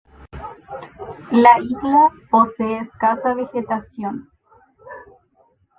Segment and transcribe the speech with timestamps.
[1.31, 4.31] La isla posee escasa vegetación.